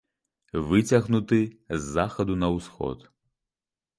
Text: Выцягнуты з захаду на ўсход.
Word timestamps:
Выцягнуты 0.69 1.39
з 1.77 1.81
захаду 1.97 2.33
на 2.45 2.51
ўсход. 2.57 2.97